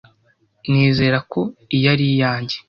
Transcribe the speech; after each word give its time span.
Nizera 0.69 1.17
ko 1.31 1.41
iyi 1.75 1.85
ari 1.93 2.05
iyanjye. 2.13 2.55